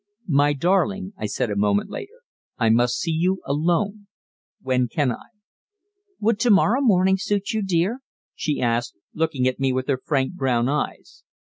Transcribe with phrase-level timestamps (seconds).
[0.27, 2.21] "My darling," I said a moment later,
[2.57, 4.07] "I must see you alone.
[4.63, 5.27] When can I?"
[6.19, 7.99] "Would to morrow morning suit you, dear?"
[8.33, 11.23] she asked, looking at me with her frank brown eyes.